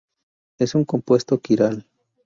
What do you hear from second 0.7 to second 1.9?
un compuesto quiral.